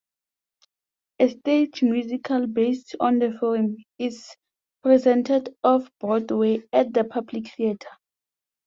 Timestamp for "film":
3.39-3.77